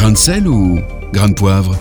[0.00, 0.80] Grain de sel ou
[1.12, 1.76] grain de poivre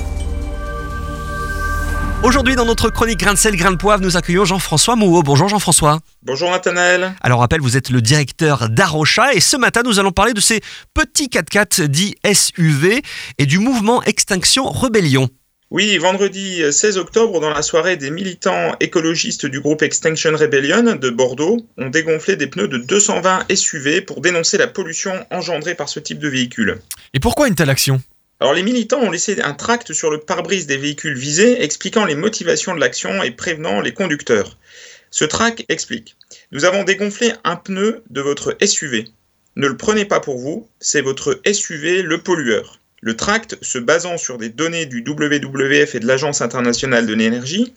[2.22, 5.24] Aujourd'hui, dans notre chronique Grain de sel, grain de poivre, nous accueillons Jean-François Mouot.
[5.24, 6.00] Bonjour Jean-François.
[6.24, 7.13] Bonjour Nathanaël.
[7.21, 10.59] Alors, rappel, vous êtes le directeur d'Arocha et ce matin, nous allons parler de ces
[10.93, 13.04] petits 4x4 dits SUV
[13.38, 15.30] et du mouvement Extinction Rebellion.
[15.72, 21.10] Oui, vendredi 16 octobre, dans la soirée, des militants écologistes du groupe Extinction Rebellion de
[21.12, 26.00] Bordeaux ont dégonflé des pneus de 220 SUV pour dénoncer la pollution engendrée par ce
[26.00, 26.80] type de véhicule.
[27.14, 28.02] Et pourquoi une telle action?
[28.40, 32.16] Alors les militants ont laissé un tract sur le pare-brise des véhicules visés expliquant les
[32.16, 34.58] motivations de l'action et prévenant les conducteurs.
[35.12, 36.16] Ce tract explique
[36.52, 39.05] Nous avons dégonflé un pneu de votre SUV.
[39.55, 42.79] Ne le prenez pas pour vous, c'est votre SUV le pollueur.
[43.02, 47.73] Le tract, se basant sur des données du WWF et de l'Agence internationale de l'énergie,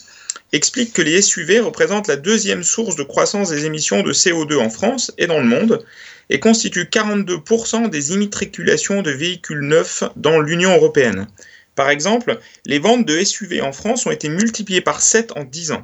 [0.53, 4.69] explique que les SUV représentent la deuxième source de croissance des émissions de CO2 en
[4.69, 5.85] France et dans le monde,
[6.29, 11.27] et constituent 42% des immatriculations de véhicules neufs dans l'Union européenne.
[11.75, 15.73] Par exemple, les ventes de SUV en France ont été multipliées par 7 en 10
[15.73, 15.83] ans.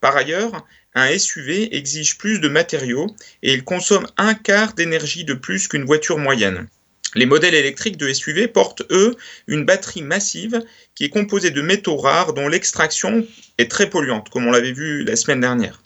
[0.00, 3.06] Par ailleurs, un SUV exige plus de matériaux
[3.42, 6.68] et il consomme un quart d'énergie de plus qu'une voiture moyenne.
[7.14, 9.16] Les modèles électriques de SUV portent, eux,
[9.48, 10.62] une batterie massive
[10.94, 13.26] qui est composée de métaux rares dont l'extraction
[13.58, 15.82] est très polluante, comme on l'avait vu la semaine dernière.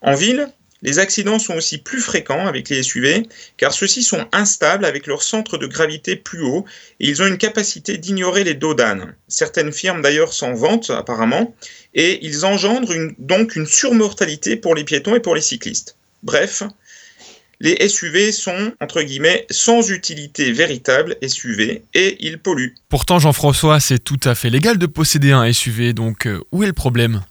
[0.00, 0.48] En ville,
[0.82, 5.22] les accidents sont aussi plus fréquents avec les SUV car ceux-ci sont instables avec leur
[5.22, 6.64] centre de gravité plus haut
[6.98, 9.14] et ils ont une capacité d'ignorer les dos d'âne.
[9.28, 11.54] Certaines firmes d'ailleurs s'en vantent apparemment
[11.94, 15.96] et ils engendrent donc une surmortalité pour les piétons et pour les cyclistes.
[16.24, 16.64] Bref,
[17.62, 22.74] les SUV sont, entre guillemets, sans utilité véritable SUV et ils polluent.
[22.88, 26.66] Pourtant, Jean-François, c'est tout à fait légal de posséder un SUV, donc euh, où est
[26.66, 27.22] le problème?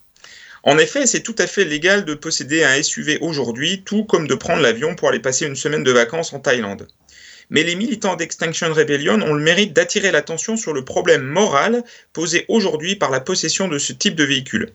[0.62, 4.34] En effet, c'est tout à fait légal de posséder un SUV aujourd'hui, tout comme de
[4.34, 6.88] prendre l'avion pour aller passer une semaine de vacances en Thaïlande.
[7.50, 12.46] Mais les militants d'Extinction Rebellion ont le mérite d'attirer l'attention sur le problème moral posé
[12.48, 14.70] aujourd'hui par la possession de ce type de véhicule,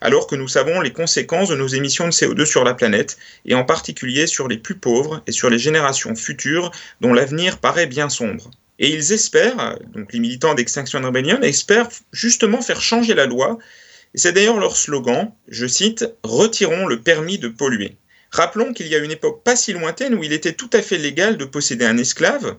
[0.00, 3.54] alors que nous savons les conséquences de nos émissions de CO2 sur la planète, et
[3.54, 6.70] en particulier sur les plus pauvres et sur les générations futures
[7.00, 8.50] dont l'avenir paraît bien sombre.
[8.78, 13.58] Et ils espèrent, donc les militants d'Extinction Rebellion espèrent justement faire changer la loi
[14.16, 17.98] c'est d'ailleurs leur slogan, je cite, Retirons le permis de polluer.
[18.36, 20.98] Rappelons qu'il y a une époque pas si lointaine où il était tout à fait
[20.98, 22.56] légal de posséder un esclave.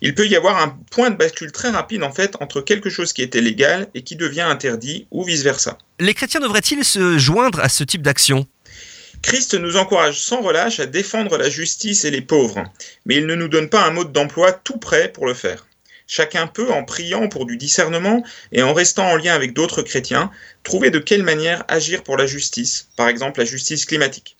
[0.00, 3.12] Il peut y avoir un point de bascule très rapide en fait entre quelque chose
[3.12, 5.78] qui était légal et qui devient interdit ou vice-versa.
[6.00, 8.44] Les chrétiens devraient-ils se joindre à ce type d'action?
[9.22, 12.64] Christ nous encourage sans relâche à défendre la justice et les pauvres,
[13.06, 15.64] mais il ne nous donne pas un mode d'emploi tout prêt pour le faire.
[16.08, 20.32] Chacun peut, en priant pour du discernement et en restant en lien avec d'autres chrétiens,
[20.64, 24.36] trouver de quelle manière agir pour la justice, par exemple la justice climatique.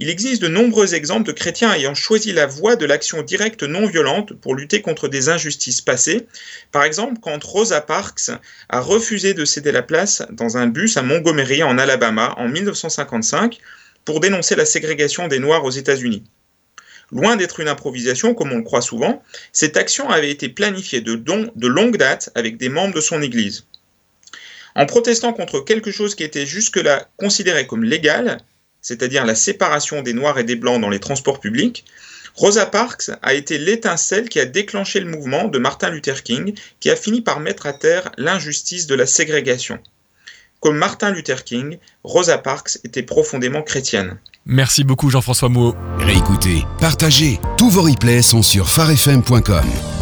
[0.00, 3.84] Il existe de nombreux exemples de chrétiens ayant choisi la voie de l'action directe non
[3.84, 6.28] violente pour lutter contre des injustices passées.
[6.70, 8.30] Par exemple, quand Rosa Parks
[8.68, 13.58] a refusé de céder la place dans un bus à Montgomery en Alabama en 1955
[14.04, 16.22] pour dénoncer la ségrégation des Noirs aux États-Unis.
[17.10, 21.16] Loin d'être une improvisation comme on le croit souvent, cette action avait été planifiée de,
[21.16, 23.66] de longue date avec des membres de son Église.
[24.76, 28.38] En protestant contre quelque chose qui était jusque-là considéré comme légal,
[28.88, 31.84] c'est-à-dire la séparation des Noirs et des Blancs dans les transports publics,
[32.34, 36.88] Rosa Parks a été l'étincelle qui a déclenché le mouvement de Martin Luther King, qui
[36.88, 39.78] a fini par mettre à terre l'injustice de la ségrégation.
[40.60, 44.16] Comme Martin Luther King, Rosa Parks était profondément chrétienne.
[44.46, 45.74] Merci beaucoup Jean-François Mouot.
[45.98, 49.97] Réécoutez, partagez, tous vos replays sont sur farfm.com.